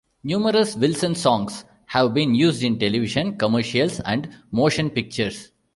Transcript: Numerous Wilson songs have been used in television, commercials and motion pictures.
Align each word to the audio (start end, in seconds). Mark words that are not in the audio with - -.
Numerous 0.23 0.75
Wilson 0.75 1.13
songs 1.13 1.63
have 1.85 2.15
been 2.15 2.33
used 2.33 2.63
in 2.63 2.79
television, 2.79 3.37
commercials 3.37 3.99
and 3.99 4.29
motion 4.49 4.89
pictures. 4.89 5.51